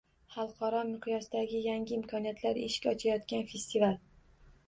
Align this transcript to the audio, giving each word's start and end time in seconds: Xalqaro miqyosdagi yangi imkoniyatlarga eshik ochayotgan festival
Xalqaro 0.35 0.79
miqyosdagi 0.91 1.59
yangi 1.65 1.93
imkoniyatlarga 1.99 2.65
eshik 2.71 2.87
ochayotgan 2.93 3.47
festival 3.53 3.95